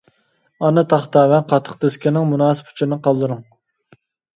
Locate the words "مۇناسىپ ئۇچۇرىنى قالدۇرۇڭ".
2.33-3.51